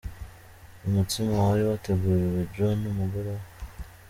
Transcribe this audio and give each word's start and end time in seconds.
Umutsima 0.87 1.33
wari 1.45 1.63
wateguriwe 1.69 2.39
Joe 2.53 2.75
n'umugore 2.81 3.29
we. 3.37 3.45